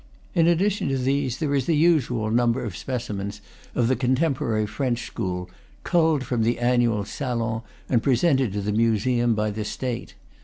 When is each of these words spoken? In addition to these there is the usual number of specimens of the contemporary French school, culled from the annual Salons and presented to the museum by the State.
In 0.33 0.47
addition 0.47 0.89
to 0.89 0.97
these 0.97 1.37
there 1.37 1.53
is 1.53 1.67
the 1.67 1.75
usual 1.75 2.31
number 2.31 2.63
of 2.63 2.75
specimens 2.75 3.39
of 3.75 3.87
the 3.87 3.95
contemporary 3.95 4.65
French 4.65 5.05
school, 5.05 5.47
culled 5.83 6.23
from 6.23 6.41
the 6.41 6.57
annual 6.57 7.05
Salons 7.05 7.61
and 7.87 8.01
presented 8.01 8.51
to 8.53 8.61
the 8.61 8.71
museum 8.71 9.35
by 9.35 9.51
the 9.51 9.63
State. 9.63 10.15